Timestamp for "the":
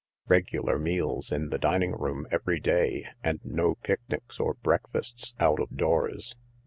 1.49-1.59